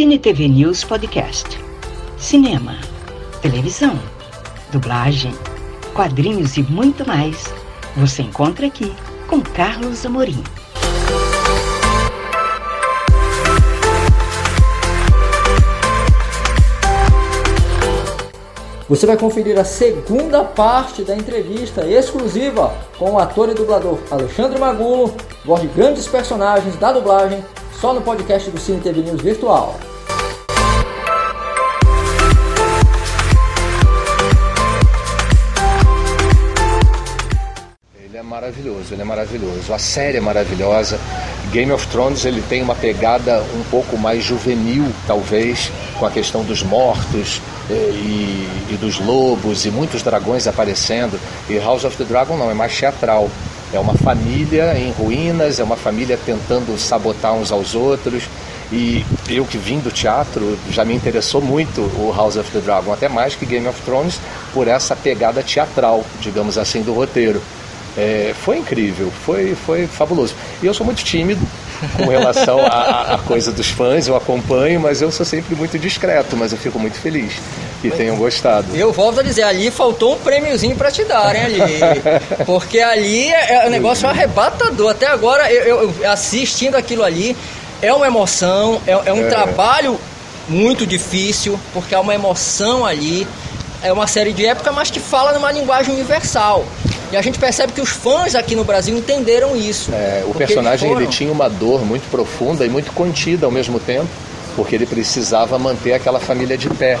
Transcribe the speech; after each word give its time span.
Cine 0.00 0.18
TV 0.18 0.48
News 0.48 0.82
Podcast. 0.82 1.62
Cinema, 2.16 2.78
televisão, 3.42 4.00
dublagem, 4.72 5.34
quadrinhos 5.92 6.56
e 6.56 6.62
muito 6.62 7.06
mais. 7.06 7.52
Você 7.98 8.22
encontra 8.22 8.66
aqui 8.66 8.90
com 9.28 9.42
Carlos 9.42 10.06
Amorim. 10.06 10.42
Você 18.88 19.06
vai 19.06 19.18
conferir 19.18 19.58
a 19.58 19.64
segunda 19.64 20.42
parte 20.44 21.04
da 21.04 21.14
entrevista 21.14 21.86
exclusiva 21.86 22.74
com 22.98 23.12
o 23.12 23.18
ator 23.18 23.50
e 23.50 23.54
dublador 23.54 23.98
Alexandre 24.10 24.58
Magulo, 24.58 25.14
voz 25.44 25.60
de 25.60 25.68
grandes 25.68 26.08
personagens 26.08 26.74
da 26.76 26.90
dublagem, 26.90 27.44
só 27.80 27.94
no 27.94 28.02
podcast 28.02 28.50
do 28.50 28.60
Cine 28.60 28.78
TV 28.78 29.00
News 29.00 29.22
Virtual. 29.22 29.74
Ele 38.04 38.18
é 38.18 38.22
maravilhoso, 38.22 38.92
ele 38.92 39.00
é 39.00 39.04
maravilhoso. 39.04 39.72
A 39.72 39.78
série 39.78 40.18
é 40.18 40.20
maravilhosa. 40.20 41.00
Game 41.52 41.72
of 41.72 41.86
Thrones 41.86 42.26
ele 42.26 42.42
tem 42.42 42.60
uma 42.60 42.74
pegada 42.74 43.42
um 43.54 43.64
pouco 43.70 43.96
mais 43.96 44.22
juvenil, 44.22 44.84
talvez, 45.06 45.72
com 45.98 46.04
a 46.04 46.10
questão 46.10 46.44
dos 46.44 46.62
mortos 46.62 47.40
eh, 47.70 47.90
e, 47.94 48.74
e, 48.74 48.78
dos 48.78 49.00
lobos 49.00 49.64
e 49.64 49.70
muitos 49.70 50.02
dragões 50.02 50.46
aparecendo. 50.46 51.18
E 51.48 51.58
House 51.58 51.84
of 51.84 51.96
the 51.96 52.04
Dragon 52.04 52.36
não, 52.36 52.50
é 52.50 52.54
mais 52.54 52.76
teatral. 52.76 53.30
É 53.72 53.78
uma 53.78 53.94
família 53.94 54.76
em 54.76 54.90
ruínas, 54.90 55.60
é 55.60 55.64
uma 55.64 55.76
família 55.76 56.18
tentando 56.24 56.76
sabotar 56.78 57.34
uns 57.34 57.52
aos 57.52 57.74
outros. 57.74 58.24
E 58.72 59.04
eu 59.28 59.44
que 59.44 59.58
vim 59.58 59.80
do 59.80 59.90
teatro, 59.90 60.58
já 60.70 60.84
me 60.84 60.94
interessou 60.94 61.40
muito 61.40 61.80
o 61.80 62.12
House 62.16 62.36
of 62.36 62.50
the 62.52 62.60
Dragon, 62.60 62.92
até 62.92 63.08
mais 63.08 63.34
que 63.34 63.44
Game 63.44 63.66
of 63.66 63.80
Thrones, 63.82 64.20
por 64.52 64.68
essa 64.68 64.94
pegada 64.94 65.42
teatral, 65.42 66.04
digamos 66.20 66.56
assim, 66.56 66.82
do 66.82 66.92
roteiro. 66.92 67.42
É, 67.96 68.32
foi 68.44 68.58
incrível, 68.58 69.12
foi, 69.24 69.56
foi 69.66 69.86
fabuloso. 69.86 70.34
E 70.62 70.66
eu 70.66 70.72
sou 70.72 70.86
muito 70.86 71.02
tímido 71.02 71.44
com 71.96 72.06
relação 72.06 72.60
à, 72.64 73.18
coisa 73.26 73.50
dos 73.50 73.68
fãs, 73.68 74.06
eu 74.06 74.16
acompanho, 74.16 74.78
mas 74.80 75.02
eu 75.02 75.10
sou 75.10 75.26
sempre 75.26 75.56
muito 75.56 75.76
discreto, 75.78 76.36
mas 76.36 76.52
eu 76.52 76.58
fico 76.58 76.78
muito 76.78 76.98
feliz 77.00 77.32
que 77.80 77.90
tenham 77.90 78.16
gostado. 78.16 78.76
Eu 78.76 78.92
volto 78.92 79.20
a 79.20 79.22
dizer, 79.22 79.42
ali 79.42 79.70
faltou 79.70 80.14
um 80.14 80.18
prêmiozinho 80.18 80.76
para 80.76 80.90
te 80.90 81.04
darem 81.04 81.42
ali. 81.42 81.60
Porque 82.44 82.80
ali 82.80 83.28
é, 83.28 83.54
é 83.54 83.66
um 83.66 83.70
negócio 83.70 84.08
arrebatador. 84.08 84.90
Até 84.90 85.06
agora, 85.06 85.50
eu, 85.52 85.94
eu 86.00 86.10
assistindo 86.10 86.74
aquilo 86.74 87.02
ali, 87.02 87.36
é 87.80 87.92
uma 87.92 88.06
emoção, 88.06 88.80
é, 88.86 88.92
é 88.92 89.12
um 89.12 89.24
é. 89.24 89.28
trabalho 89.28 89.98
muito 90.48 90.86
difícil, 90.86 91.58
porque 91.72 91.94
há 91.94 92.00
uma 92.00 92.14
emoção 92.14 92.84
ali. 92.84 93.26
É 93.82 93.90
uma 93.90 94.06
série 94.06 94.34
de 94.34 94.44
época, 94.44 94.70
mas 94.72 94.90
que 94.90 95.00
fala 95.00 95.32
numa 95.32 95.50
linguagem 95.50 95.94
universal. 95.94 96.66
E 97.10 97.16
a 97.16 97.22
gente 97.22 97.38
percebe 97.38 97.72
que 97.72 97.80
os 97.80 97.88
fãs 97.88 98.34
aqui 98.34 98.54
no 98.54 98.62
Brasil 98.62 98.94
entenderam 98.96 99.56
isso. 99.56 99.90
É, 99.92 100.22
o 100.26 100.34
personagem 100.34 100.92
ele 100.92 101.06
tinha 101.06 101.32
uma 101.32 101.48
dor 101.48 101.84
muito 101.84 102.08
profunda 102.10 102.64
e 102.64 102.68
muito 102.68 102.92
contida 102.92 103.46
ao 103.46 103.52
mesmo 103.52 103.80
tempo, 103.80 104.06
porque 104.54 104.74
ele 104.74 104.84
precisava 104.84 105.58
manter 105.58 105.94
aquela 105.94 106.20
família 106.20 106.58
de 106.58 106.68
pé. 106.68 107.00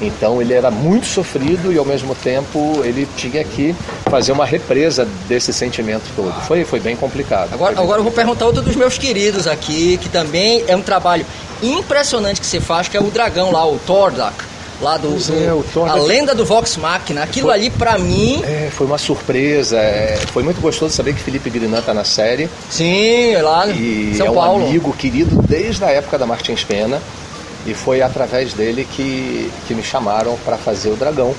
Então 0.00 0.40
ele 0.40 0.54
era 0.54 0.70
muito 0.70 1.06
sofrido 1.06 1.72
e 1.72 1.78
ao 1.78 1.84
mesmo 1.84 2.14
tempo 2.14 2.80
ele 2.84 3.06
tinha 3.16 3.42
que 3.42 3.74
fazer 4.08 4.32
uma 4.32 4.46
represa 4.46 5.06
desse 5.28 5.52
sentimento 5.52 6.04
todo. 6.14 6.32
Foi, 6.42 6.64
foi 6.64 6.80
bem 6.80 6.96
complicado. 6.96 7.52
Agora, 7.52 7.74
bem 7.74 7.82
agora 7.82 7.98
eu 7.98 8.04
vou 8.04 8.12
perguntar 8.12 8.46
outro 8.46 8.62
dos 8.62 8.76
meus 8.76 8.96
queridos 8.96 9.46
aqui, 9.46 9.98
que 9.98 10.08
também 10.08 10.64
é 10.68 10.76
um 10.76 10.82
trabalho 10.82 11.26
impressionante 11.62 12.40
que 12.40 12.46
você 12.46 12.60
faz, 12.60 12.88
que 12.88 12.96
é 12.96 13.00
o 13.00 13.10
dragão 13.10 13.50
lá, 13.50 13.66
o 13.66 13.78
Tordak 13.78 14.48
lá 14.80 14.96
do, 14.96 15.10
do 15.10 15.86
é, 15.86 15.90
a 15.90 15.94
lenda 15.94 16.34
do 16.34 16.44
Vox 16.44 16.76
Machina. 16.76 17.22
Aquilo 17.22 17.48
foi, 17.48 17.56
ali 17.56 17.70
para 17.70 17.98
mim 17.98 18.42
é, 18.44 18.70
foi 18.70 18.86
uma 18.86 18.98
surpresa. 18.98 19.76
É, 19.76 20.16
foi 20.32 20.42
muito 20.42 20.60
gostoso 20.60 20.94
saber 20.94 21.14
que 21.14 21.20
Felipe 21.20 21.50
Grinan 21.50 21.82
tá 21.82 21.92
na 21.92 22.04
série. 22.04 22.48
Sim, 22.70 23.36
lá 23.36 23.66
e 23.66 24.14
São 24.16 24.28
é 24.28 24.32
Paulo. 24.32 24.62
um 24.64 24.68
amigo 24.68 24.92
querido 24.92 25.42
desde 25.42 25.84
a 25.84 25.88
época 25.88 26.18
da 26.18 26.26
Martins 26.26 26.64
Pena 26.64 27.00
e 27.68 27.74
foi 27.74 28.00
através 28.00 28.54
dele 28.54 28.88
que, 28.90 29.50
que 29.66 29.74
me 29.74 29.82
chamaram 29.82 30.36
para 30.44 30.56
fazer 30.56 30.88
o 30.88 30.96
Dragão. 30.96 31.34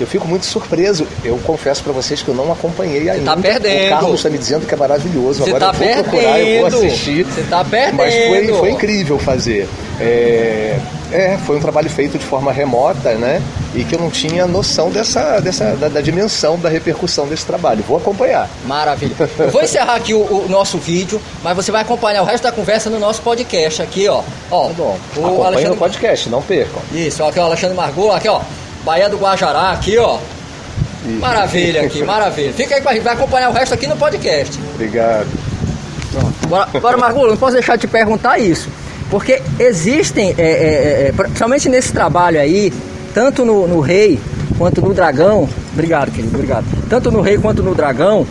Eu 0.00 0.06
fico 0.06 0.26
muito 0.26 0.44
surpreso. 0.46 1.06
Eu 1.22 1.38
confesso 1.38 1.82
para 1.84 1.92
vocês 1.92 2.20
que 2.22 2.28
eu 2.28 2.34
não 2.34 2.50
acompanhei 2.50 3.08
ainda. 3.08 3.18
Você 3.18 3.24
tá 3.24 3.36
perdendo. 3.36 3.86
O 3.86 3.90
Carlos 3.90 4.14
está 4.16 4.30
me 4.30 4.38
dizendo 4.38 4.66
que 4.66 4.74
é 4.74 4.76
maravilhoso. 4.76 5.44
Você 5.44 5.50
Agora 5.50 5.66
tá 5.66 5.66
eu 5.66 5.72
vou 5.74 5.86
perdendo. 5.86 6.10
procurar, 6.10 6.40
eu 6.40 6.58
vou 6.58 6.66
assistir. 6.66 7.24
Você 7.24 7.42
tá 7.42 7.64
perdendo. 7.64 7.96
Mas 7.96 8.14
foi, 8.14 8.48
foi 8.54 8.70
incrível 8.70 9.18
fazer. 9.18 9.68
É, 10.00 10.78
é, 11.14 11.38
foi 11.38 11.56
um 11.56 11.60
trabalho 11.60 11.88
feito 11.88 12.18
de 12.18 12.24
forma 12.24 12.52
remota, 12.52 13.14
né? 13.14 13.40
E 13.72 13.84
que 13.84 13.94
eu 13.94 14.00
não 14.00 14.10
tinha 14.10 14.48
noção 14.48 14.90
dessa, 14.90 15.38
dessa 15.38 15.76
da, 15.76 15.88
da 15.88 16.00
dimensão, 16.00 16.58
da 16.58 16.68
repercussão 16.68 17.28
desse 17.28 17.46
trabalho. 17.46 17.84
Vou 17.86 17.96
acompanhar. 17.96 18.50
Maravilha. 18.66 19.14
Eu 19.38 19.50
vou 19.50 19.62
encerrar 19.62 19.94
aqui 19.94 20.12
o, 20.12 20.18
o, 20.18 20.48
nosso 20.48 20.76
vídeo, 20.76 21.22
mas 21.44 21.54
você 21.54 21.70
vai 21.70 21.82
acompanhar 21.82 22.22
o 22.22 22.24
resto 22.24 22.42
da 22.42 22.50
conversa 22.50 22.90
no 22.90 22.98
nosso 22.98 23.22
podcast 23.22 23.80
aqui, 23.80 24.08
ó. 24.08 24.22
ó 24.50 24.66
tá 24.66 24.74
bom. 24.74 24.98
O 25.16 25.20
Acompanhe 25.20 25.46
Alexandre... 25.46 25.68
no 25.70 25.76
podcast, 25.76 26.28
não 26.28 26.42
percam. 26.42 26.82
Isso, 26.92 27.22
ó, 27.22 27.28
aqui 27.28 27.38
o 27.38 27.42
Alexandre 27.42 27.76
Margot, 27.76 28.10
aqui, 28.10 28.28
ó. 28.28 28.40
Bahia 28.84 29.08
do 29.08 29.16
Guajará, 29.16 29.70
aqui, 29.70 29.96
ó. 29.96 30.18
Isso. 31.06 31.20
Maravilha 31.20 31.82
aqui, 31.82 32.02
maravilha. 32.02 32.52
Fica 32.52 32.74
aí 32.74 32.80
com 32.80 32.88
a 32.88 32.92
gente, 32.92 33.02
vai 33.02 33.14
acompanhar 33.14 33.50
o 33.50 33.52
resto 33.52 33.72
aqui 33.72 33.86
no 33.86 33.96
podcast. 33.96 34.58
Obrigado. 34.74 35.28
Pronto. 36.10 36.34
Agora, 36.44 36.68
agora 36.74 36.96
Margot, 36.96 37.28
não 37.28 37.36
posso 37.36 37.52
deixar 37.52 37.76
de 37.76 37.82
te 37.82 37.86
perguntar 37.86 38.38
isso. 38.38 38.68
Porque 39.14 39.40
existem, 39.60 40.34
é, 40.36 40.42
é, 40.42 41.06
é, 41.06 41.12
principalmente 41.12 41.68
nesse 41.68 41.92
trabalho 41.92 42.40
aí, 42.40 42.72
tanto 43.14 43.44
no, 43.44 43.64
no, 43.68 43.78
Rei 43.78 44.18
quanto 44.58 44.80
no 44.80 44.92
Dragão, 44.92 45.48
obrigado 45.72 46.10
querido, 46.10 46.34
obrigado. 46.34 46.64
Tanto 46.90 47.12
no 47.12 47.20
Rei 47.20 47.38
quanto 47.38 47.62
no 47.62 47.76
Dragão, 47.76 48.26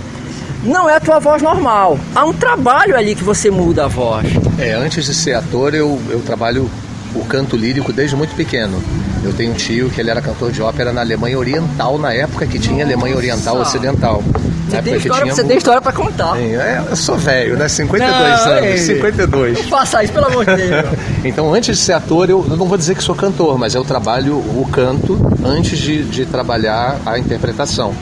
não 0.61 0.89
é 0.89 0.97
a 0.97 0.99
tua 0.99 1.19
voz 1.19 1.41
normal. 1.41 1.97
Há 2.13 2.25
um 2.25 2.33
trabalho 2.33 2.97
ali 2.97 3.15
que 3.15 3.23
você 3.23 3.49
muda 3.49 3.85
a 3.85 3.87
voz. 3.87 4.27
É, 4.59 4.73
antes 4.73 5.05
de 5.05 5.13
ser 5.13 5.35
ator, 5.35 5.73
eu, 5.73 5.97
eu 6.09 6.19
trabalho 6.19 6.69
o 7.15 7.23
canto 7.23 7.55
lírico 7.55 7.93
desde 7.93 8.17
muito 8.17 8.35
pequeno. 8.35 8.83
Eu 9.23 9.33
tenho 9.33 9.51
um 9.51 9.55
tio 9.55 9.89
que 9.89 10.01
ele 10.01 10.09
era 10.09 10.21
cantor 10.21 10.51
de 10.51 10.61
ópera 10.61 10.91
na 10.91 11.01
Alemanha 11.01 11.37
Oriental, 11.37 11.97
na 11.97 12.13
época 12.13 12.45
que 12.45 12.59
tinha 12.59 12.83
Alemanha 12.83 13.15
Oriental 13.15 13.57
Ocidental. 13.59 14.23
Você 14.67 14.81
tem, 14.81 14.95
história, 14.95 15.23
tinha... 15.23 15.35
você 15.35 15.43
tem 15.43 15.57
história 15.57 15.81
pra 15.81 15.91
contar. 15.91 16.35
Sim, 16.35 16.55
é, 16.55 16.83
eu 16.89 16.95
sou 16.95 17.15
velho, 17.15 17.55
né? 17.55 17.67
52 17.67 18.19
não, 18.19 18.51
anos, 18.51 18.63
ei, 18.63 18.77
52. 18.77 19.57
Não 19.57 19.63
faça 19.65 20.03
isso, 20.03 20.13
pelo 20.13 20.25
amor 20.25 20.45
de 20.45 20.55
Deus. 20.55 20.85
então, 21.23 21.53
antes 21.53 21.77
de 21.77 21.83
ser 21.83 21.93
ator, 21.93 22.29
eu, 22.29 22.45
eu, 22.49 22.57
não 22.57 22.65
vou 22.65 22.77
dizer 22.77 22.95
que 22.95 23.03
sou 23.03 23.13
cantor, 23.13 23.57
mas 23.57 23.75
eu 23.75 23.83
trabalho 23.83 24.35
o 24.35 24.67
canto 24.71 25.19
antes 25.45 25.77
de, 25.77 26.03
de 26.03 26.25
trabalhar 26.25 26.97
a 27.05 27.19
interpretação. 27.19 27.93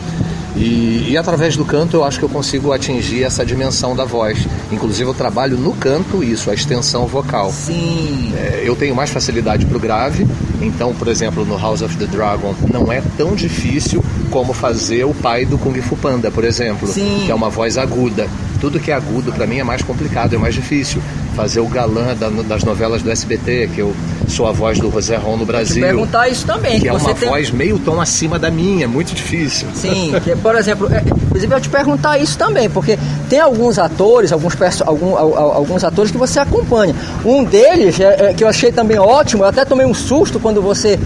E, 0.55 1.07
e, 1.09 1.17
através 1.17 1.55
do 1.55 1.63
canto 1.63 1.97
eu 1.97 2.03
acho 2.03 2.19
que 2.19 2.25
eu 2.25 2.29
consigo 2.29 2.73
atingir 2.73 3.23
essa 3.23 3.45
dimensão 3.45 3.95
da 3.95 4.05
voz. 4.05 4.45
Inclusive 4.71 5.09
eu 5.09 5.13
trabalho 5.13 5.57
no 5.57 5.73
canto 5.73 6.23
isso, 6.23 6.49
a 6.49 6.53
extensão 6.53 7.07
vocal. 7.07 7.51
Sim. 7.51 8.33
É, 8.35 8.63
eu 8.65 8.75
tenho 8.75 8.95
mais 8.95 9.09
facilidade 9.09 9.65
para 9.65 9.77
o 9.77 9.79
grave, 9.79 10.27
então, 10.61 10.93
por 10.93 11.07
exemplo, 11.07 11.45
no 11.45 11.57
House 11.57 11.81
of 11.81 11.95
the 11.97 12.05
Dragon 12.05 12.53
não 12.71 12.91
é 12.91 13.01
tão 13.17 13.35
difícil 13.35 14.03
como 14.29 14.53
fazer 14.53 15.05
o 15.05 15.13
pai 15.13 15.45
do 15.45 15.57
Kung 15.57 15.79
Fu 15.81 15.95
Panda, 15.95 16.29
por 16.29 16.43
exemplo, 16.43 16.87
Sim. 16.87 17.23
que 17.25 17.31
é 17.31 17.35
uma 17.35 17.49
voz 17.49 17.77
aguda. 17.77 18.27
Tudo 18.59 18.79
que 18.79 18.91
é 18.91 18.93
agudo 18.93 19.31
para 19.31 19.47
mim 19.47 19.57
é 19.57 19.63
mais 19.63 19.81
complicado, 19.81 20.35
é 20.35 20.37
mais 20.37 20.53
difícil. 20.53 21.01
Fazer 21.35 21.59
o 21.59 21.67
galã 21.67 22.15
das 22.47 22.63
novelas 22.63 23.01
do 23.01 23.09
SBT, 23.09 23.69
que 23.73 23.79
eu 23.79 23.95
sou 24.27 24.47
a 24.47 24.51
voz 24.51 24.79
do 24.79 24.89
José 24.91 25.15
Ron 25.15 25.37
no 25.37 25.45
Brasil. 25.45 25.75
Te 25.75 25.81
perguntar 25.81 26.29
isso 26.29 26.45
também. 26.45 26.79
Que 26.79 26.87
é 26.87 26.93
uma 26.93 27.13
tem... 27.13 27.29
voz 27.29 27.51
meio 27.51 27.79
tom 27.79 28.01
acima 28.01 28.37
da 28.39 28.49
minha, 28.49 28.85
é 28.85 28.87
muito 28.87 29.13
difícil. 29.13 29.67
Sim, 29.73 30.13
que, 30.23 30.35
por 30.35 30.55
exemplo, 30.55 30.91
é, 30.91 31.01
inclusive 31.01 31.53
eu 31.53 31.61
te 31.61 31.69
perguntar 31.69 32.17
isso 32.17 32.37
também, 32.37 32.69
porque 32.69 32.97
tem 33.29 33.39
alguns 33.39 33.79
atores, 33.79 34.31
alguns, 34.31 34.55
algum, 34.81 35.15
alguns 35.15 35.83
atores 35.83 36.11
que 36.11 36.17
você 36.17 36.39
acompanha. 36.39 36.95
Um 37.25 37.43
deles, 37.43 37.99
é, 37.99 38.29
é, 38.29 38.33
que 38.33 38.43
eu 38.43 38.47
achei 38.47 38.71
também 38.71 38.97
ótimo, 38.97 39.43
eu 39.43 39.47
até 39.47 39.63
tomei 39.65 39.85
um 39.85 39.93
susto 39.93 40.39
quando 40.39 40.61
você 40.61 40.99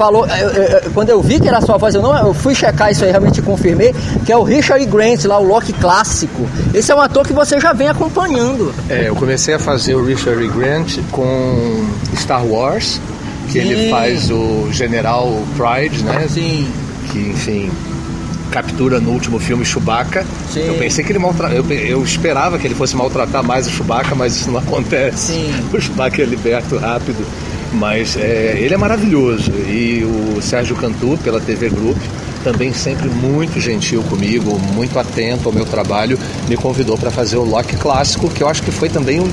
falou, 0.00 0.26
eu, 0.26 0.48
eu, 0.48 0.90
quando 0.94 1.10
eu 1.10 1.20
vi 1.20 1.38
que 1.38 1.46
era 1.46 1.60
sua 1.60 1.76
voz, 1.76 1.94
eu 1.94 2.00
não 2.00 2.16
eu 2.16 2.32
fui 2.32 2.54
checar 2.54 2.90
isso 2.90 3.04
aí, 3.04 3.10
realmente 3.10 3.42
confirmei, 3.42 3.94
que 4.24 4.32
é 4.32 4.36
o 4.36 4.42
Richard 4.42 4.82
Grant, 4.86 5.26
lá, 5.26 5.38
o 5.38 5.44
Loki 5.44 5.74
clássico. 5.74 6.48
Esse 6.72 6.90
é 6.90 6.94
um 6.94 7.02
ator 7.02 7.26
que 7.26 7.34
você 7.34 7.60
já 7.60 7.74
vem 7.74 7.86
acompanhando. 7.86 8.74
É, 8.88 9.08
eu 9.08 9.14
comecei 9.14 9.52
a 9.52 9.58
fazer 9.58 9.94
o 9.94 10.02
Richard 10.02 10.48
Grant 10.48 10.96
com 11.10 11.86
Star 12.16 12.46
Wars, 12.46 12.98
que 13.48 13.60
Sim. 13.60 13.68
ele 13.68 13.90
faz 13.90 14.30
o 14.30 14.68
General 14.72 15.30
Pride, 15.54 16.02
né? 16.02 16.26
Sim. 16.30 16.66
Que, 17.12 17.18
enfim, 17.18 17.70
captura 18.50 19.00
no 19.00 19.10
último 19.10 19.38
filme 19.38 19.66
Chewbacca. 19.66 20.24
Sim. 20.50 20.66
Eu 20.66 20.74
pensei 20.78 21.04
que 21.04 21.12
ele 21.12 21.18
maltratou. 21.18 21.58
Eu, 21.58 21.70
eu, 21.70 22.02
esperava 22.02 22.58
que 22.58 22.66
ele 22.66 22.74
fosse 22.74 22.96
maltratar 22.96 23.44
mais 23.44 23.66
o 23.66 23.70
Chewbacca, 23.70 24.14
mas 24.14 24.34
isso 24.34 24.50
não 24.50 24.60
acontece. 24.60 25.32
Sim. 25.32 25.54
O 25.72 25.78
Chewbacca 25.80 26.22
é 26.22 26.24
liberto 26.24 26.78
rápido. 26.78 27.24
Mas 27.72 28.16
é, 28.16 28.56
ele 28.58 28.74
é 28.74 28.76
maravilhoso. 28.76 29.50
E 29.52 30.04
o 30.04 30.42
Sérgio 30.42 30.76
Cantu, 30.76 31.18
pela 31.22 31.40
TV 31.40 31.68
Group, 31.68 31.98
também 32.42 32.72
sempre 32.72 33.08
muito 33.08 33.60
gentil 33.60 34.02
comigo, 34.04 34.58
muito 34.74 34.98
atento 34.98 35.48
ao 35.48 35.54
meu 35.54 35.64
trabalho, 35.64 36.18
me 36.48 36.56
convidou 36.56 36.96
para 36.96 37.10
fazer 37.10 37.36
o 37.36 37.44
Loki 37.44 37.76
clássico, 37.76 38.28
que 38.28 38.42
eu 38.42 38.48
acho 38.48 38.62
que 38.62 38.70
foi 38.70 38.88
também 38.88 39.20
um, 39.20 39.30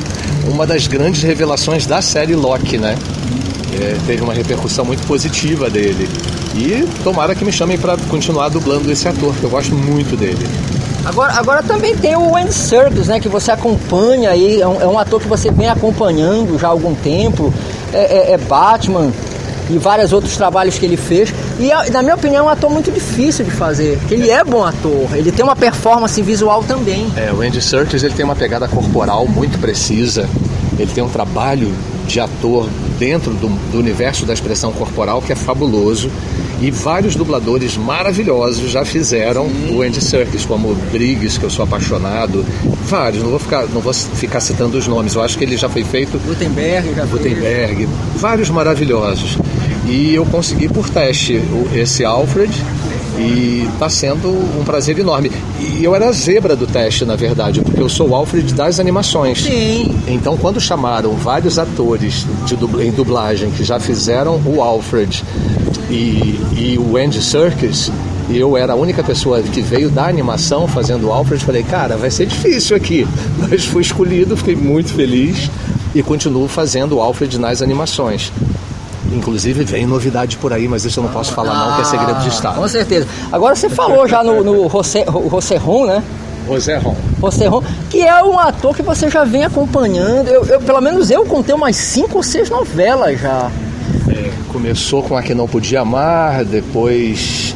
uma 0.48 0.68
das 0.68 0.88
grandes 0.88 1.24
revelações 1.24 1.86
da 1.86 2.02
série 2.02 2.36
Loki, 2.36 2.78
né? 2.78 2.98
É, 3.80 3.98
teve 4.06 4.24
uma 4.24 4.34
repercussão 4.34 4.86
muito 4.86 5.06
positiva 5.08 5.70
dele. 5.70 6.10
E 6.56 6.88
tomara 7.04 7.36
que 7.36 7.46
me 7.46 7.52
chamem 7.52 7.78
para 7.78 7.98
continuar 8.10 8.50
dublando 8.50 8.92
esse 8.92 9.08
ator, 9.08 9.36
que 9.36 9.44
eu 9.44 9.50
gosto 9.50 9.74
muito 9.76 10.18
dele. 10.18 10.46
Agora, 11.06 11.34
agora 11.34 11.64
também 11.64 11.96
tem 11.96 12.18
o 12.18 12.36
Andy 12.36 12.54
Serkis, 12.54 13.08
né? 13.08 13.20
Que 13.20 13.30
você 13.30 13.52
acompanha 13.52 14.32
aí, 14.32 14.60
é 14.62 14.68
um, 14.68 14.82
é 14.82 14.88
um, 14.88 15.00
ator 15.00 15.22
que 15.22 15.28
você 15.28 15.50
vem 15.50 15.70
acompanhando 15.70 16.60
já 16.60 16.68
há 16.68 16.72
algum 16.72 16.94
tempo. 16.96 17.54
É, 17.98 18.32
é, 18.32 18.32
é 18.34 18.38
Batman 18.38 19.12
e 19.70 19.78
vários 19.78 20.14
outros 20.14 20.38
trabalhos 20.38 20.78
que 20.78 20.86
ele 20.86 20.98
fez. 20.98 21.34
E 21.60 21.92
na 21.92 22.02
minha 22.02 22.16
opinião 22.16 22.46
é 22.46 22.48
um 22.48 22.50
ator 22.50 22.70
muito 22.70 22.92
difícil 22.92 23.44
de 23.44 23.52
fazer, 23.52 24.00
ele 24.10 24.30
é 24.30 24.44
bom 24.44 24.64
ator, 24.64 25.16
ele 25.16 25.32
tem 25.32 25.44
uma 25.44 25.56
performance 25.56 26.22
visual 26.22 26.64
também. 26.64 27.12
É, 27.16 27.32
o 27.34 27.42
Andy 27.42 27.62
Serkis 27.62 28.04
ele 28.04 28.14
tem 28.14 28.24
uma 28.24 28.36
pegada 28.36 28.68
corporal 28.68 29.28
muito 29.28 29.60
precisa, 29.60 30.30
ele 30.78 30.92
tem 30.92 31.04
um 31.04 31.10
trabalho 31.10 31.74
de 32.06 32.20
ator 32.20 32.70
dentro 32.98 33.34
do, 33.34 33.50
do 33.72 33.80
universo 33.80 34.26
da 34.26 34.34
expressão 34.34 34.72
corporal 34.72 35.22
que 35.22 35.34
é 35.34 35.36
fabuloso 35.36 36.10
e 36.60 36.72
vários 36.72 37.16
dubladores 37.16 37.78
maravilhosos 37.78 38.72
já 38.72 38.84
fizeram 38.84 39.48
Sim. 39.48 39.76
o 39.76 39.82
Andy 39.82 40.02
Serkis, 40.02 40.46
como 40.46 40.74
Briggs, 40.92 41.40
que 41.40 41.46
eu 41.46 41.50
sou 41.50 41.64
apaixonado. 41.64 42.46
Vários, 42.86 43.22
não 43.24 43.30
vou 43.30 43.40
ficar, 43.40 43.66
não 43.68 43.82
vou 43.82 43.94
ficar 43.94 44.40
citando 44.40 44.78
os 44.78 44.88
nomes. 44.88 45.14
Eu 45.14 45.22
acho 45.22 45.38
que 45.38 45.44
ele 45.44 45.58
já 45.58 45.70
foi 45.70 45.84
feito. 45.84 46.18
Gutenberg, 46.20 46.94
já 46.96 47.06
Gutenberg, 47.06 47.76
fez. 47.76 47.90
vários 48.16 48.50
maravilhosos. 48.50 49.38
E 49.88 50.14
eu 50.16 50.26
consegui 50.26 50.68
por 50.68 50.90
teste 50.90 51.42
esse 51.74 52.04
Alfred 52.04 52.52
e 53.18 53.68
está 53.74 53.90
sendo 53.90 54.30
um 54.30 54.64
prazer 54.64 54.98
enorme. 55.00 55.32
E 55.60 55.84
eu 55.84 55.96
era 55.96 56.10
a 56.10 56.12
zebra 56.12 56.56
do 56.56 56.68
teste, 56.68 57.06
na 57.06 57.16
verdade, 57.16 57.62
porque 57.62 57.82
eu 57.82 57.90
sou 57.90 58.10
o 58.10 58.16
Alfred 58.16 58.54
das 58.54 58.80
animações. 58.80 59.44
Sim. 59.44 59.96
Então, 60.08 60.38
quando 60.38 60.60
chamaram 60.60 61.14
vários 61.14 61.58
atores 61.58 62.26
de 62.46 62.56
em 62.84 62.92
dublagem 62.92 63.50
que 63.52 63.64
já 63.64 63.80
fizeram 63.80 64.42
o 64.46 64.62
Alfred 64.62 65.24
e, 65.90 66.40
e 66.56 66.78
o 66.78 66.98
Andy 66.98 67.22
Serkis, 67.22 67.92
e 68.30 68.38
eu 68.38 68.58
era 68.58 68.74
a 68.74 68.76
única 68.76 69.04
pessoa 69.04 69.42
que 69.42 69.62
veio 69.62 69.90
da 69.90 70.06
animação 70.06 70.68
fazendo 70.68 71.08
o 71.08 71.14
Alfred, 71.14 71.44
falei, 71.44 71.64
cara, 71.64 71.96
vai 71.96 72.12
ser 72.12 72.26
difícil 72.26 72.76
aqui. 72.76 73.08
Mas 73.50 73.66
fui 73.66 73.82
escolhido, 73.82 74.36
fiquei 74.36 74.56
muito 74.56 74.94
feliz 74.94 75.50
e 75.96 76.04
continuo 76.04 76.48
fazendo 76.48 76.98
o 76.98 77.02
Alfred 77.02 77.40
nas 77.40 77.62
animações. 77.62 78.32
Inclusive 79.12 79.64
vem 79.64 79.86
novidade 79.86 80.36
por 80.38 80.52
aí, 80.52 80.68
mas 80.68 80.84
isso 80.84 81.00
eu 81.00 81.04
não 81.06 81.10
posso 81.10 81.32
falar 81.32 81.54
ah, 81.54 81.70
não, 81.70 81.76
que 81.78 81.82
é 81.82 81.86
segredo 81.86 82.20
de 82.20 82.28
Estado. 82.28 82.60
Com 82.60 82.68
certeza. 82.68 83.08
Agora 83.32 83.56
você 83.56 83.70
falou 83.70 84.06
já 84.06 84.22
no, 84.22 84.44
no 84.44 84.70
José, 84.70 85.06
José 85.32 85.56
Ron, 85.56 85.86
né? 85.86 86.04
José 86.46 86.78
Ron. 86.78 86.96
José 87.22 87.48
Ron, 87.48 87.64
que 87.90 88.02
é 88.02 88.22
um 88.22 88.38
ator 88.38 88.76
que 88.76 88.82
você 88.82 89.10
já 89.10 89.24
vem 89.24 89.46
acompanhando. 89.46 90.28
Eu, 90.28 90.46
eu, 90.46 90.60
pelo 90.60 90.82
menos 90.82 91.10
eu 91.10 91.26
contei 91.26 91.56
umas 91.56 91.78
cinco 91.78 92.18
ou 92.18 92.24
seis 92.24 92.50
novelas 92.50 93.20
já. 93.20 93.50
Começou 94.50 95.04
com 95.04 95.16
A 95.16 95.24
Que 95.24 95.34
Não 95.34 95.48
Podia 95.48 95.82
Amar, 95.82 96.44
depois 96.44 97.47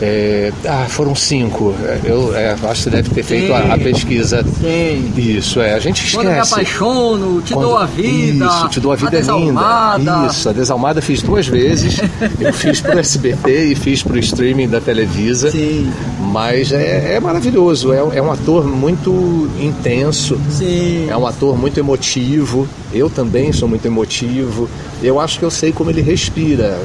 é, 0.00 0.50
ah, 0.66 0.86
foram 0.88 1.14
cinco. 1.14 1.74
Eu 2.02 2.34
é, 2.34 2.52
acho 2.52 2.60
que 2.62 2.76
você 2.78 2.90
deve 2.90 3.10
ter 3.10 3.22
feito 3.22 3.52
a, 3.52 3.74
a, 3.74 3.78
pesquisa. 3.78 4.42
Sim. 4.42 5.12
Isso, 5.16 5.60
é. 5.60 5.74
A 5.74 5.78
gente 5.78 5.98
esquece. 5.98 6.16
Quando 6.16 6.32
me 6.32 6.38
apaixono, 6.38 7.42
te 7.42 7.52
Quando, 7.52 7.66
dou 7.66 7.76
a 7.76 7.84
vida. 7.84 8.46
Isso, 8.46 8.68
te 8.68 8.80
dou 8.80 8.92
a 8.92 8.96
vida 8.96 9.16
a 9.16 9.20
é 9.20 9.40
linda. 9.40 10.26
Isso, 10.26 10.48
a 10.48 10.52
Desalmada 10.52 11.02
fiz 11.02 11.20
duas 11.20 11.46
vezes. 11.46 12.00
eu 12.40 12.52
fiz 12.52 12.80
pro 12.80 12.98
SBT 12.98 13.72
e 13.72 13.74
fiz 13.74 14.02
pro 14.02 14.18
streaming 14.18 14.68
da 14.68 14.80
Televisa. 14.80 15.50
Sim. 15.50 15.92
Mas 16.18 16.72
é, 16.72 17.16
é 17.16 17.20
maravilhoso. 17.20 17.92
É, 17.92 17.98
é 18.18 18.22
um 18.22 18.32
ator 18.32 18.66
muito 18.66 19.50
intenso. 19.60 20.40
Sim. 20.48 21.10
É 21.10 21.16
um 21.16 21.26
ator 21.26 21.58
muito 21.58 21.78
emotivo. 21.78 22.66
Eu 22.90 23.10
também 23.10 23.52
sou 23.52 23.68
muito 23.68 23.84
emotivo. 23.84 24.68
Eu 25.02 25.20
acho 25.20 25.38
que 25.38 25.44
eu 25.44 25.50
sei 25.50 25.72
como 25.72 25.90
ele 25.90 26.00
respira 26.00 26.78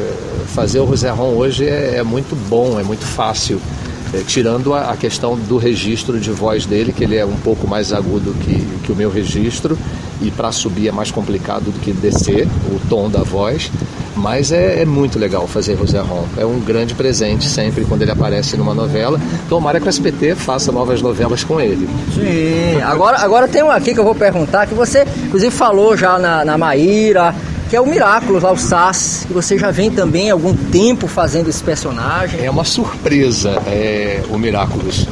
fazer 0.47 0.79
o 0.79 0.85
Roserron 0.85 1.33
hoje 1.35 1.65
é, 1.65 1.97
é, 1.97 2.03
muito 2.03 2.35
bom, 2.47 2.79
é 2.79 2.83
muito 2.83 3.05
fácil. 3.05 3.59
É, 4.13 4.19
tirando 4.19 4.73
a, 4.73 4.91
a, 4.91 4.97
questão 4.97 5.35
do 5.35 5.57
registro 5.57 6.19
de 6.19 6.31
voz 6.31 6.65
dele, 6.65 6.93
que 6.93 7.03
ele 7.03 7.17
é 7.17 7.25
um 7.25 7.35
pouco 7.37 7.67
mais 7.67 7.91
agudo 7.91 8.33
que, 8.35 8.65
que 8.83 8.91
o 8.91 8.95
meu 8.95 9.09
registro, 9.09 9.77
e 10.21 10.31
para 10.31 10.51
subir 10.51 10.87
é 10.87 10.91
mais 10.91 11.11
complicado 11.11 11.65
do 11.65 11.79
que 11.79 11.91
descer 11.91 12.47
o 12.71 12.79
tom 12.87 13.09
da 13.09 13.23
voz. 13.23 13.71
Mas 14.15 14.51
é, 14.51 14.81
é 14.81 14.85
muito 14.85 15.19
legal 15.19 15.45
fazer 15.47 15.73
Roserron. 15.73 16.25
É 16.37 16.45
um 16.45 16.59
grande 16.59 16.93
presente 16.95 17.49
sempre 17.49 17.83
quando 17.83 18.03
ele 18.03 18.11
aparece 18.11 18.55
numa 18.55 18.73
novela. 18.73 19.19
Tomara 19.49 19.79
que 19.79 19.85
o 19.85 19.89
SBT 19.89 20.35
faça 20.35 20.71
novas 20.71 21.01
novelas 21.01 21.43
com 21.43 21.59
ele. 21.59 21.87
Sim, 22.13 22.81
agora, 22.81 23.17
agora 23.17 23.47
tem 23.47 23.61
um 23.61 23.71
aqui 23.71 23.93
que 23.93 23.99
eu 23.99 24.05
vou 24.05 24.15
perguntar, 24.15 24.67
que 24.67 24.73
você 24.73 25.05
inclusive 25.25 25.51
falou 25.53 25.97
já 25.97 26.17
na, 26.17 26.45
na 26.45 26.57
Maíra, 26.57 27.35
que 27.69 27.75
é 27.75 27.81
o 27.81 27.85
Miraculous, 27.85 28.43
lá 28.43 28.51
o 28.51 28.57
Sass, 28.57 29.25
que 29.27 29.33
você 29.33 29.57
já 29.57 29.71
vem 29.71 29.89
também 29.89 30.29
há 30.29 30.33
algum 30.33 30.53
tempo 30.53 31.07
fazendo 31.07 31.49
esse 31.49 31.63
personagem. 31.63 32.43
É 32.43 32.49
uma 32.49 32.63
surpresa 32.63 33.61
é, 33.67 34.21
o 34.29 34.37
Miraculous, 34.37 35.07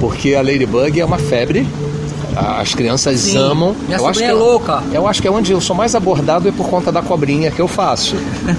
porque 0.00 0.34
a 0.34 0.42
Ladybug 0.42 1.00
é 1.00 1.04
uma 1.04 1.18
febre 1.18 1.66
as 2.38 2.74
crianças 2.74 3.20
Sim, 3.20 3.38
amam. 3.38 3.74
Minha 3.86 3.98
eu 3.98 4.06
acho 4.06 4.20
que 4.20 4.24
é, 4.24 4.32
louca. 4.32 4.82
Eu 4.92 5.06
acho 5.06 5.20
que 5.20 5.28
é 5.28 5.30
onde 5.30 5.52
eu 5.52 5.60
sou 5.60 5.74
mais 5.74 5.94
abordado 5.94 6.48
é 6.48 6.52
por 6.52 6.68
conta 6.68 6.92
da 6.92 7.02
cobrinha 7.02 7.50
que 7.50 7.60
eu 7.60 7.66
faço. 7.66 8.16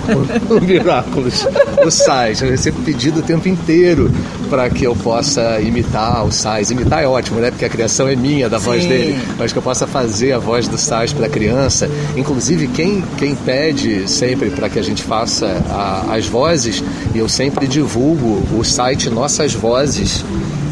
o 0.49 0.61
Miraculous, 0.61 1.47
o 1.85 1.89
Sais. 1.89 2.41
Eu 2.41 2.49
recebo 2.49 2.81
pedido 2.81 3.19
o 3.19 3.23
tempo 3.23 3.47
inteiro 3.47 4.11
para 4.49 4.69
que 4.69 4.85
eu 4.85 4.95
possa 4.95 5.59
imitar 5.61 6.25
o 6.25 6.31
Sais. 6.31 6.71
Imitar 6.71 7.03
é 7.03 7.07
ótimo, 7.07 7.39
né? 7.39 7.51
Porque 7.51 7.65
a 7.65 7.69
criação 7.69 8.07
é 8.07 8.15
minha, 8.15 8.49
da 8.49 8.59
Sim. 8.59 8.65
voz 8.65 8.85
dele. 8.85 9.17
Mas 9.37 9.53
que 9.53 9.57
eu 9.57 9.63
possa 9.63 9.87
fazer 9.87 10.33
a 10.33 10.39
voz 10.39 10.67
do 10.67 10.77
Sais 10.77 11.13
para 11.13 11.27
a 11.27 11.29
criança. 11.29 11.89
Inclusive, 12.15 12.67
quem, 12.67 13.03
quem 13.17 13.35
pede 13.35 14.09
sempre 14.09 14.49
para 14.49 14.69
que 14.69 14.77
a 14.77 14.83
gente 14.83 15.03
faça 15.03 15.63
a, 15.69 16.15
as 16.15 16.25
vozes, 16.25 16.83
eu 17.15 17.29
sempre 17.29 17.67
divulgo 17.67 18.43
o 18.57 18.63
site 18.63 19.09
Nossas 19.09 19.53
Vozes 19.53 20.23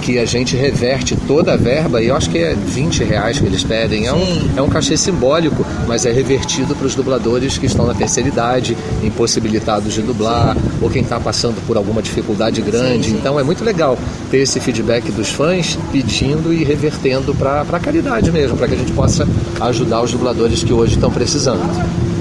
que 0.07 0.17
a 0.17 0.23
gente 0.23 0.55
reverte 0.55 1.17
toda 1.27 1.51
a 1.51 1.57
verba, 1.57 2.01
e 2.01 2.07
eu 2.07 2.15
acho 2.15 2.29
que 2.29 2.37
é 2.37 2.53
20 2.55 3.03
reais 3.03 3.39
que 3.39 3.45
eles 3.45 3.61
pedem. 3.61 4.07
É 4.07 4.13
um, 4.13 4.49
é 4.55 4.61
um 4.61 4.69
cachê 4.69 4.95
simbólico, 4.95 5.65
mas 5.85 6.05
é 6.05 6.13
revertido 6.13 6.73
para 6.73 6.87
os 6.87 6.95
dubladores 6.95 7.57
que 7.57 7.65
estão 7.65 7.85
na 7.85 7.93
terceira 7.93 8.29
idade, 8.29 8.77
impossibilitados 9.03 9.93
de 9.93 10.01
dublar, 10.01 10.55
sim. 10.55 10.61
ou 10.81 10.89
quem 10.89 11.01
está 11.01 11.19
passando 11.19 11.61
por 11.67 11.75
alguma 11.75 12.01
dificuldade 12.01 12.61
grande. 12.61 13.07
Sim, 13.07 13.11
sim. 13.11 13.17
Então 13.17 13.37
é 13.37 13.43
muito 13.43 13.65
legal 13.65 13.99
ter 14.31 14.37
esse 14.37 14.61
feedback 14.61 15.11
dos 15.11 15.29
fãs 15.29 15.77
pedindo 15.91 16.53
e 16.53 16.63
revertendo 16.63 17.35
para 17.35 17.63
a 17.69 17.79
caridade 17.79 18.31
mesmo, 18.31 18.55
para 18.55 18.69
que 18.69 18.75
a 18.75 18.77
gente 18.77 18.93
possa 18.93 19.27
ajudar 19.59 20.03
os 20.03 20.11
dubladores 20.11 20.63
que 20.63 20.71
hoje 20.71 20.93
estão 20.93 21.11
precisando. 21.11 21.67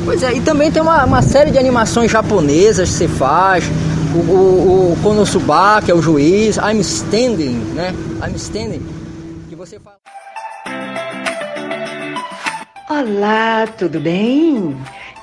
Pois 0.05 0.25
é, 0.25 0.35
e 0.35 0.41
também 0.41 0.73
tem 0.73 0.83
uma, 0.83 1.05
uma 1.05 1.23
série 1.23 1.53
de 1.53 1.59
animações 1.59 2.11
japonesas 2.11 2.89
que 2.91 2.95
você 2.97 3.09
faz, 3.09 3.65
o, 4.17 4.19
o, 4.19 4.93
o 4.93 4.97
Konosuba, 5.03 5.83
que 5.85 5.91
é 5.91 5.95
o 5.95 6.01
juiz, 6.01 6.57
I'm 6.57 6.81
standing, 6.81 7.59
né? 7.75 7.93
I'm 8.27 8.35
standing, 8.37 8.83
que 9.49 9.55
você 9.55 9.79
fala. 9.79 9.97
Olá, 12.89 13.67
tudo 13.67 14.01
bem? 14.01 14.77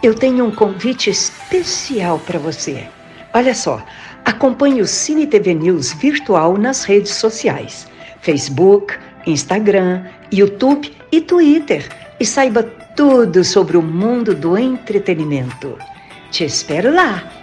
Eu 0.04 0.14
tenho 0.14 0.46
um 0.46 0.52
convite 0.52 1.10
especial 1.10 2.20
para 2.20 2.38
você. 2.38 2.88
Olha 3.34 3.56
só, 3.56 3.84
acompanhe 4.24 4.82
o 4.82 4.88
Cine 4.88 5.26
TV 5.26 5.56
News 5.56 5.94
virtual 5.94 6.58
nas 6.58 6.84
redes 6.84 7.14
sociais: 7.14 7.88
Facebook, 8.22 8.94
Instagram, 9.26 10.04
YouTube 10.32 10.94
e 11.12 11.20
Twitter. 11.20 11.88
E 12.20 12.26
saiba 12.26 12.62
tudo 12.96 13.44
sobre 13.44 13.76
o 13.76 13.82
mundo 13.82 14.36
do 14.36 14.56
entretenimento. 14.56 15.78
Te 16.30 16.46
espero 16.46 16.94
lá! 16.94 17.43